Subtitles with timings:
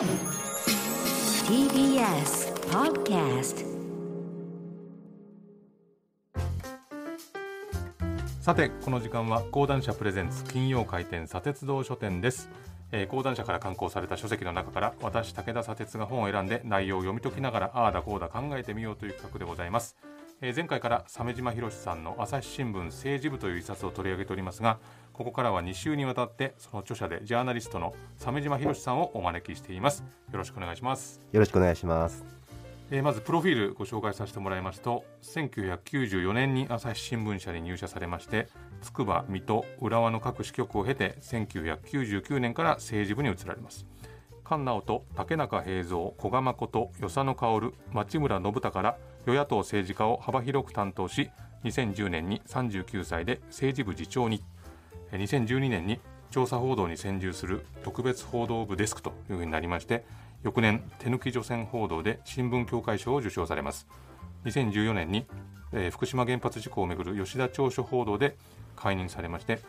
[0.00, 0.08] TBS
[2.70, 3.66] Podcast
[8.40, 12.48] さてこの時間は講談社プレゼンツ金曜回転砂鉄道書店です、
[12.92, 19.98] えー、講談社から刊行された書籍の中から私武田砂鉄が本を選んで内容を読み解きながらああだこうだ考えてみようという企画でございます、
[20.42, 24.78] えー、前回から鮫島博さんの朝日新聞政治部という一冊を取り上げておりますが
[25.12, 30.02] ここからは2週にわたってその著者でジャーナリストの鮫島博さんをお招きしています。
[30.32, 31.20] よろしくお願いします。
[31.30, 32.24] よろしくお願いします。
[32.90, 38.48] えー、まずプロフィールご紹介させてもらいますと1994年に朝日新聞社に入社されまして
[38.80, 43.84] 筑波水戸浦和の各支局を経て1999年から政治部に移られます。
[44.42, 51.30] 菅直人竹中平蔵古賀誠与謝野薫町村信孝ら与野党政治家を幅広く担当し
[51.64, 54.42] 2010年に39歳で政治部次長に。
[55.12, 60.04] 2012年に調査報道に専従する特別報道部デスクというふうになりまして
[60.42, 63.86] 翌年手抜き除染報道で新聞協会賞を受賞されます。
[64.44, 65.26] 2014年に、
[65.72, 68.36] えー、福島原発事故をめぐる吉田調書報道で
[68.74, 69.60] 解任されまして、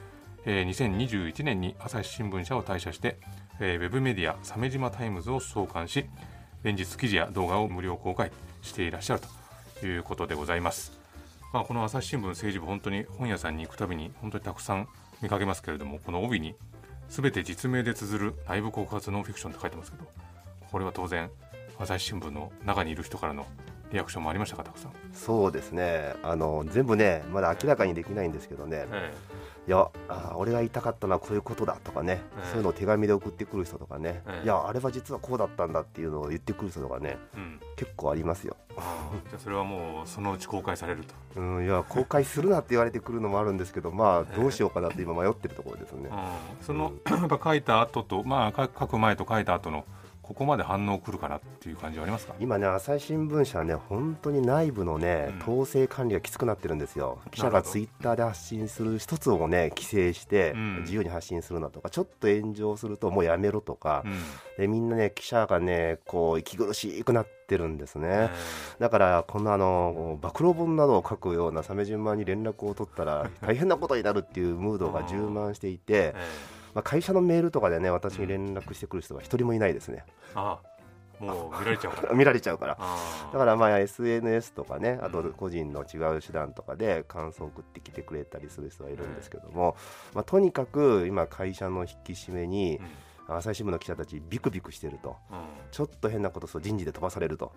[0.45, 3.17] えー、2021年に朝日新聞社を退社して、
[3.59, 6.06] えー、ウェブメディア鮫島タイムズを創刊し
[6.64, 9.41] 連日記事や動画を無料公開していらっしゃると。
[9.88, 10.92] いうことでございます、
[11.54, 14.88] まあ、この朝日新聞政治部本当に本屋さんに行くたびに本当にたくさん
[15.22, 16.56] 見かけますけれどもこの帯に
[17.10, 20.06] 全て実名で綴る内部告発ノンフィクションって書いてますけど
[20.72, 21.30] これは当然
[21.78, 23.46] 朝日新聞の中にいる人からの
[23.92, 24.92] リアクションもありましたかたくさん。
[25.14, 26.14] そうですね。
[26.23, 29.14] あの全部ねまだ明らかにできないんですけどね、ええ、
[29.67, 38.58] いやあ俺が言いたかったのはこういうことだとかね、え、そういうのを手紙で送ってくる人とかね、いやあれは実はこうだったんだっていうのを言ってくる人とかね、うん、結構ありますよ。
[39.30, 46.09] じゃあそれはもうそのうち公開されると、うん、いや公開するなって言われてくるのもあるんですけどまあどうしようかなって今迷ってるところですね、
[46.62, 49.86] その、 やっぱ書いた後とまあ書く前と書いた後の
[50.32, 52.34] ここまで反応くるかなっていう感じはありますか？
[52.40, 57.20] 今ね朝日新聞社はね本当に内部のね、うん、統制管理がきつくなってるんですよ。
[57.32, 64.14] 記者がツイッターで発信する一つをね規制して、自由に発信するなとかちょっと炎上するともうやめろとか、うん、
[64.58, 68.30] でみんなね記者がねこう息苦しくなってるんですね、
[68.80, 76.16] だからこのあの暴露本などを書くような鮫島に連絡を取ったら 大変なことになるっていうムードが充満していて、
[76.73, 80.05] まあ、会社のメールとかでね私に連絡してくる人は一人もいないですね。
[80.36, 80.59] あ
[81.20, 82.14] もう見られちゃうから。
[82.15, 82.77] 見られちゃうから。
[83.32, 89.76] だからまあ SNS とかねあと個人の違う手段とかで感想を送ってきてくれたりする人はいるんですけども、
[90.14, 92.86] まあ、とにかく今会社の引き締めに、うん
[93.37, 95.37] 朝日新聞の記者たちビクビクしてると、うん、
[95.71, 97.53] ちょっと変なことすると人事で飛ばされると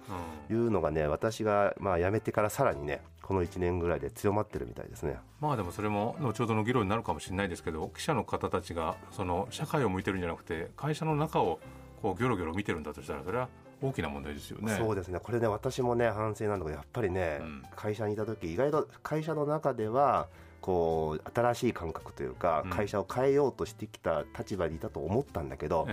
[0.51, 11.61] いうのがね、私がまあ辞めてからさらにねこの1年ぐらいで強まってるみたいですねまあでもそれも後ほどの議論になるかもしれないですけど記者の方たちがその社会を向いてるんじゃなくて会社の中を
[12.03, 13.49] こうギョロギョロ見てるんだとしたらそれは
[13.83, 14.77] 大きな問題ですよね。
[14.79, 15.19] そうですね。
[15.23, 20.29] これね、私もね、反省なんだけど、やっぱりね、うん、会社にいた時、意外と会社の中では。
[20.65, 25.87] こう新しい感覚というか、会社を変えようとしてきた立場にいたと思ったんだけど、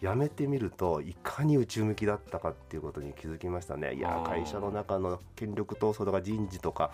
[0.00, 3.94] 辞めてみるといかに内向きだったかっていうことに気づきましたね。
[3.94, 6.90] いや会社の中の権力闘争とか人事とか、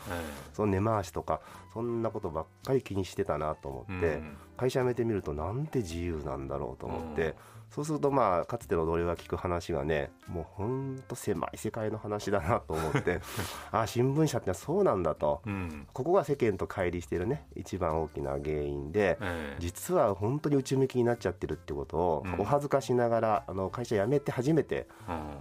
[0.52, 1.41] その根回しとか
[1.72, 4.20] そんなことばっかり気にしてたなと思って、
[4.58, 7.34] 会社辞めてみるとなんて自由なんだろうと思って。
[7.70, 13.20] そうするとまあかつての同僚が聞く話がねもうほんと狭い世界の話だなと思って。
[13.70, 17.47] ああ新聞社ってそうなんだと、うん、ここが世間と乖離しているね。
[17.54, 24.88] 一番大きな原因で、えー、実は本当に内向きになっちゃってるってことを、お恥ずかしながらあの会社辞めて初めて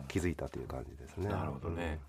[0.07, 1.29] 気づいたという感じですね。
[1.29, 1.99] なるほどね、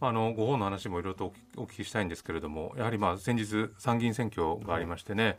[0.00, 5.38] あのご本の話もいろいろとお聞きしたいんですけれどもやはりまあ先日参議院選挙がありましてね、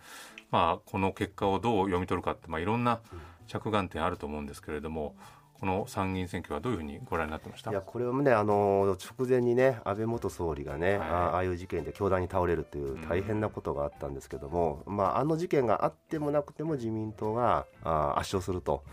[0.51, 2.99] まあ、この結果をどう読み取るかって、まあ、いろんな
[3.47, 5.15] 着眼点あると思うんですけれども
[5.59, 7.71] この参議院選挙はどういうふうにご覧になってました？
[7.71, 18.85] いやこれはねあの直前にね安倍元総理がね、はい、ああいう事件で凶弾に倒れるという大変なことがあったんですけども、うん、まあ、あの事件があってもなくても自民党があ圧勝すると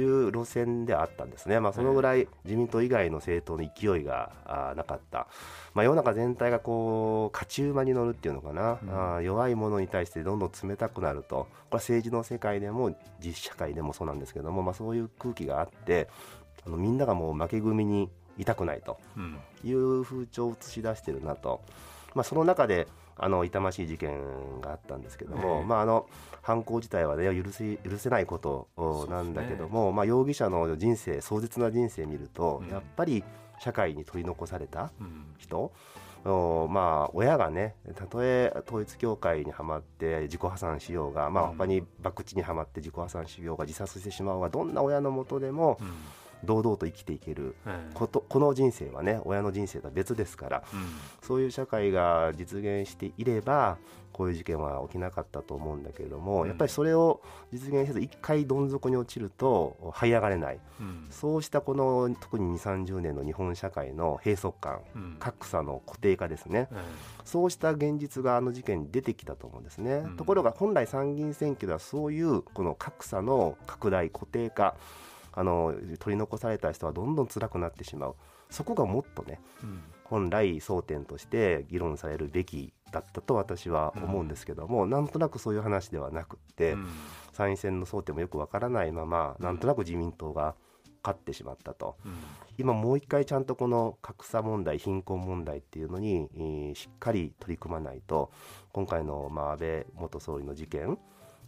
[0.00, 5.26] いう路線であったんですね、まあ、そのぐらい自民党以外の政党の勢いがあなかった。
[5.74, 11.28] まあ、世の中全体がこう勝ち馬に乗るっていうのかな、うん、あ弱いものに対してどんどん冷たくなると。
[11.28, 16.08] これは政治の世界でも実社会でもそうなんですけども、まあ、そういう空気があって
[16.66, 18.98] あのみんながもう負け組にいたくないと
[19.64, 21.60] いう風潮を映し出してるなと、
[22.14, 22.86] まあ、その中で
[23.18, 26.06] あの痛ましい事件があったんですけども、まあ、あの
[26.42, 28.68] 犯行自体は、ね、許せ許せないこと
[29.10, 33.24] なんだけども、ね、まあ、容疑者の人生壮絶な人生を見ると、うん、やっぱり
[33.58, 34.92] 社会に取り残された
[35.36, 35.72] 人、
[36.24, 36.28] う
[36.68, 45.78] ん、まあ親がねたとえ統一教会にはまって自己破産しようが、まあ、他に博打にはまって自己破産しようが自殺してしまうがどんな親のもとでも、
[46.44, 47.94] 堂々と生きていけるええ。
[47.94, 50.80] ことこの人生はね親の人生とは別ですからうん。
[51.22, 53.78] そういう社会が実現していれば
[54.12, 56.48] こういう事件は起きなかったと思うんだけれども、うん。
[56.48, 57.20] やっぱりそれを
[57.52, 60.58] 実現せず一回どん底に落ちると這い上がれない。
[60.80, 61.06] うん。
[61.10, 65.16] そうしたこの特に2 3 0年の日本社会の閉塞感うん。
[65.20, 66.68] 格差の固定化ですね。
[66.72, 66.76] え。
[67.24, 70.16] そうした現実があの事件に出てきたと思うんですね、うん。
[70.16, 74.74] ところが本来参議院選挙ではそういうこの格差の拡大固定化
[75.38, 78.16] あの取り残された人はどんどん辛くなってしまう。
[78.50, 79.82] そこがもっとねえうん。
[80.02, 86.88] 本来争点として議論されるべきだったと私は思うんですけども、なんとなくそういう話ではなくって、うん。
[87.32, 90.56] 参院選の争点もよくわからないままなんとなく自民党が
[91.04, 91.96] 勝ってしまったと。
[92.04, 92.12] うん。
[92.56, 98.32] 今もう一回ちゃんとこの格差問題貧困問題っていうのに、えーしっかり取り組まないと
[98.72, 100.98] 今回の、まあ、安倍元総理の事件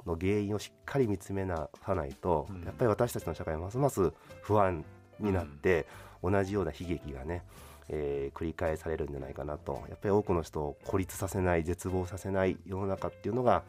[0.06, 2.62] の原因をしっかり見つめなさないと、うん。
[2.62, 4.12] やっぱり私たちの社会はますます
[4.43, 4.85] 不安
[5.19, 5.87] になって、
[6.23, 7.43] 同じような悲劇がね、
[7.88, 9.82] えー繰り返されるんじゃないかなと。
[9.88, 13.62] やっぱり多くの人を孤立させない絶望させない世の中っていうのが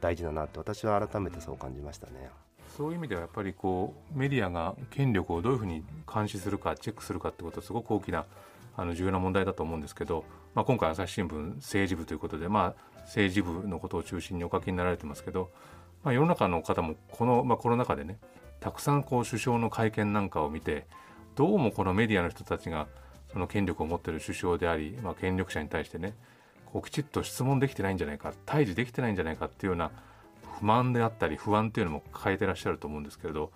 [0.00, 2.30] 大事だなって私は改めてそう感じましたね。
[2.76, 8.24] そういう意味ではやっぱりこうメディアが権力をどういうふうに監視するかチェックするかってことはすごく大きな
[8.76, 10.24] あの重要な問題だと思うんですけど、
[10.54, 15.50] まあ、今回朝日新聞政治部ということで、まあ、政治部のことを中心にお書きになられてますけど、
[16.04, 18.18] まあ、世の中の方もこの、まあ、コロナ禍でね
[18.60, 20.86] たくさんこう首相の会見なんかを見て
[21.34, 22.86] どうもこのメディアの人たちが
[23.32, 26.14] その権力を持っている首相であり、まあ、権力者に対してね
[26.66, 29.90] こうきちっと質問できてないんじゃないか対峙できてないんじゃないかっていうような
[30.58, 33.50] 不満であったり不安っていうのも抱えてらっしゃると思うんですけれど、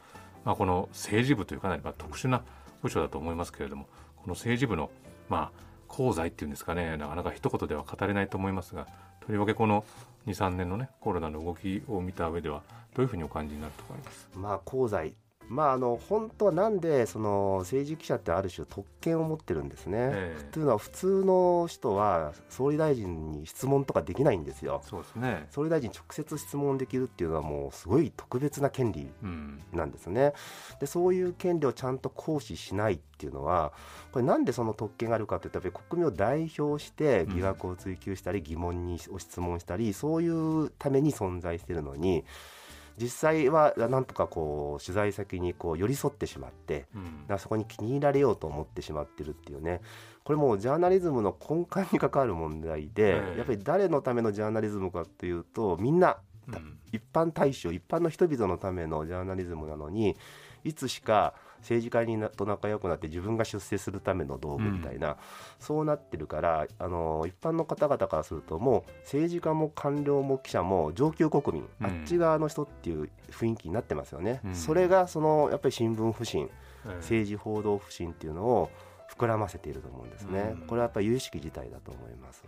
[0.44, 2.42] まあ、この政治部というかなりま特殊な
[2.82, 4.90] 部署だと思いますけれどもこの政治部の
[5.28, 8.86] まあ功罪っていうんですかねなかなか一言では語れないと思いますが
[9.26, 9.84] とりわけこの
[10.26, 12.62] 23年のねコロナの動きを見た上では
[12.94, 14.28] どういうふうにお感じになると思います？
[14.36, 15.14] まあ功罪
[15.48, 19.98] まああの本当はなんでその政治記者ってある種特権を持ってるんですね。
[19.98, 24.82] ええというのは普通の人は総理大臣に質問とかできないんですよ。
[24.84, 25.46] そうですね。
[25.50, 29.62] 総理大臣に直接質問できるっていうのはもうすごい特別な権利うん。
[29.72, 30.32] なんですね。
[30.80, 33.72] でそういう権利をちゃんと行使しないっていうのは
[34.12, 42.24] これなんでその特権があるかというとやっぱり国民を代表して疑惑を追及したり疑問にを質問したりそういうために存在しているのに
[42.98, 46.86] 実際はなんとかこう取材先にこう寄り添ってしまって
[47.28, 47.38] うん。
[47.38, 49.80] そこに気に入られようと思ってしまってるっていうね。
[50.24, 53.38] これもうジャーナリズムの根幹に関わる問題で、ええ。
[53.38, 56.78] やっぱり誰のためのジャーナリズムかというとみんなうん。
[56.92, 60.16] 一般大衆一般の人々のためのジャーナリズムなのに
[60.64, 65.16] いつしか政治家になと仲良くなって自分が出世するための道具みたいな、
[65.58, 71.86] そうなってるからあの一般の方々からするともう政治家も官僚も記者も上級国民、うん。
[71.86, 76.48] あっち側の人っていう雰囲気になってますよね、うんそれがそのやっぱり新聞不信
[76.86, 78.70] ええ政治報道不信っていうのを
[79.14, 80.66] 膨らませていると思うんですね、うん。
[80.66, 82.44] これはやっぱり有識事態だと思います。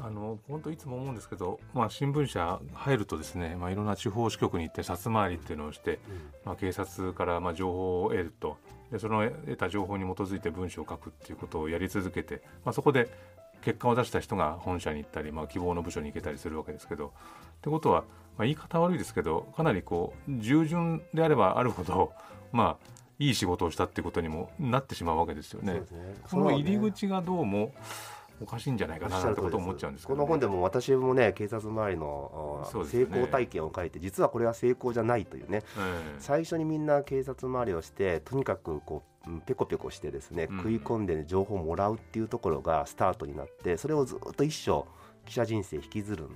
[0.00, 5.98] あの本当いつも思うんですけど、まあ、新聞社入るとですね、まあ、いろんな地方支局に行って札回りっていうのをして、
[6.46, 8.56] まあ、警察からまあ情報を得ると。
[8.90, 13.08] でその得た情報に基づいて文章を書くっていうことをやり続けて、まあ、そこで
[13.62, 17.06] 結果を出した人が本社に行ったり、まあ、希望の部署に行けたりするわけですけど。
[17.06, 17.10] っ
[17.62, 18.00] てことは、
[18.36, 22.12] まあ、言い方悪いですけどかなりこう従順であればあるほど
[22.50, 25.74] まあいい仕事をしたってことにもなってしまうわけですよね。
[25.74, 25.82] ね。
[26.30, 27.72] この入り口がどうも
[28.40, 35.62] おかしいんじゃないかななんてことを思っちゃうんですけど、ね、この本でも私もね警察周りの成功体験を書いて実はこれは成功じゃないというね。
[35.62, 36.14] ええ。
[36.18, 40.56] 最初にみんな警察周りをしてとにかくこううんペコペコしてですねうん。
[40.58, 44.84] 食い込んで、ね、情報をもらうっていうところがスタートになってそれをずっと一生
[45.26, 46.28] 記者人生引きずるん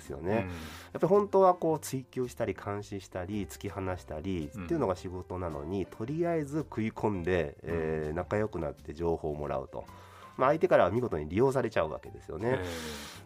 [0.00, 0.32] ですよね。
[0.34, 0.44] やっ
[0.94, 4.64] ぱり本当はこう追求したり監視したり突き放したりうん。
[4.64, 9.84] っていうのが仕事なのに、とりあえず食い込んで、えー仲良くなって情報をもらうと、
[10.36, 12.56] まあ、相手からは見事に利用されちゃうわけですよね。
[12.58, 12.64] え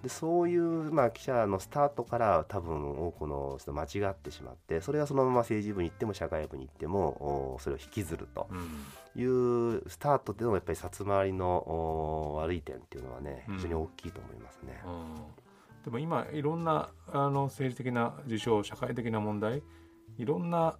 [0.04, 0.60] でそういう、
[0.92, 8.46] まあ、記者のスタートから多分多くの人間違ってしまってそれがそのまま政治部に行っても社会部に行ってもおそれを引きずると
[9.16, 14.82] いうスタートっていうのがやっぱり札回りのお悪い点っていうのはねうん非常に大きいと思いますね。
[14.84, 15.43] うん
[15.84, 19.62] でも今いろんなあの政治的な事象社会的な問題
[20.18, 20.76] いろんな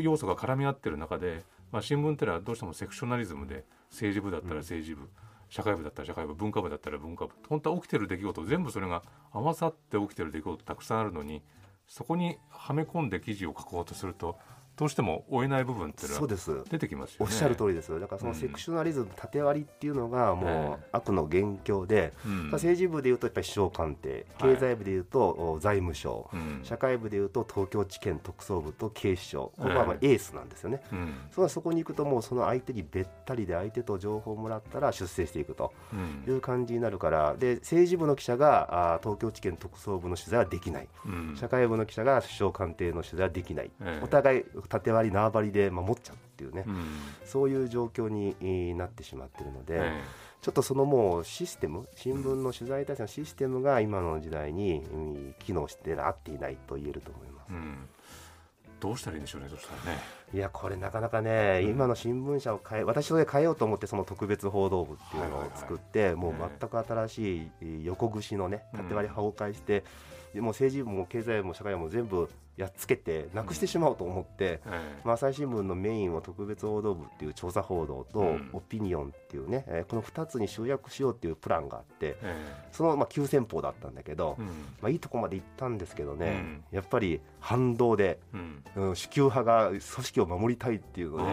[0.00, 5.08] 要素が絡み合ってる中で、まあ、新聞ってのはどうしてもセクショナリズムで政治部だったら政治部、
[5.48, 11.42] 社会部だったら社会部文化部だったら文化部本当は起きてる出来事全部それが合わさって起きてる出来事たくさんあるのに
[11.86, 14.36] そこにはめ込んで記事を書こうとすると
[14.76, 16.64] どうしても追えない部分っていうのはそうです。
[16.68, 17.18] 出てきますよね。
[17.20, 17.98] おっしゃる通りです。
[18.00, 22.50] だからそのセクショナリズム、縦割りっていうのがもう悪の元凶で、うん。
[22.50, 26.60] 政治部でいうとやっぱり首相官邸経済部でいうとお財務省、うん。
[26.62, 31.14] 社会部でいうと東京地検特捜部と警視庁ここはまあえエースなんですよね、うん。
[31.30, 36.32] そのそこに行くともうその相手にべったりで相手と情報をもらったら出世していくとうん。
[36.32, 40.88] いう感じになるからで政治部の記者があー東京地検特捜部の取材はできない。
[41.06, 41.36] うん。
[41.36, 44.04] 社会部の記者が首相官邸の取材はできない、ええ。
[44.04, 46.84] お互い縦割り縄張りで守っちゃうっていうね、うん。
[47.24, 50.02] そういう状況にえーなってしまっているので、え
[50.40, 57.46] ちょっとそのもうシステム新聞の取材に対してのシステムが今の時代にうん機能して合っていないと言えると思います。
[57.50, 57.54] え。
[57.54, 57.88] うん。
[58.80, 60.02] どうしたらいいんでしょうねそしたらね。
[60.34, 69.84] いやこれなかなかね、今の新聞社を変え私それ変えようと思ってその特別報道部っていうのを作って、もう全く新しいえー横串のね縦割り崩壊して、で
[70.40, 78.50] もう政治部も経済部も社会部も全部やっつけてなくしてしまおうと思って、ええまあ、朝日新聞のメインを特別報道部っていう調査報道と、うん。
[78.52, 82.36] オピニオンっていうね、えーこの2つに集約しようっていうプランがあってえ
[82.72, 84.36] そのまあ急先鋒だったんだけど、
[84.80, 86.64] まあ、いいとこまで行ったんですけどね、うん。
[86.70, 88.64] やっぱり反動で、うん。
[88.76, 91.32] うん、主給派が組織を守りたいっていうので、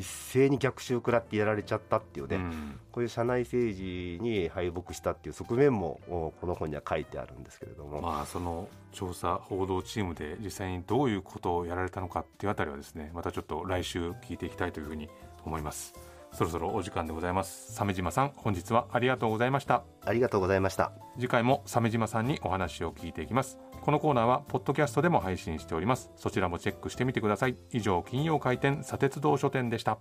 [0.00, 2.80] 一斉に逆襲食らってやられちゃったっていうね、うん。
[2.90, 15.10] こういう社内政治に敗北したっていう側面もおこの本には書いてあるんですけれども、まあその調査報道チームで実際にどういうことをやられたのかっていうあたりはですねまたちょっと来週聞いていきたいというふうに
[15.44, 15.94] 思います
[16.32, 17.72] そろそろお時間でございます。
[17.74, 19.84] 鮫島さん本日はありがとうございました。
[20.04, 20.92] ありがとうございました。
[21.16, 23.58] 次回も鮫島さんにお話を聞いていきます。
[23.82, 26.10] このコーナーはポッドキャストでも配信しております。
[26.16, 27.56] そちらもチェックしてみてください。
[27.72, 29.98] 以上金曜開店砂鉄道書店でした